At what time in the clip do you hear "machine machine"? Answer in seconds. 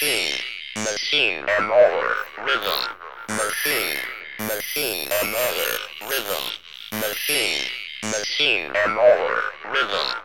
0.00-1.44, 3.28-5.08, 7.00-8.72